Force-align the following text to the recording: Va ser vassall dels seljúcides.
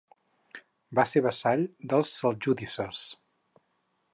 Va 0.99 1.03
ser 1.11 1.21
vassall 1.25 1.67
dels 1.93 2.15
seljúcides. 2.23 3.03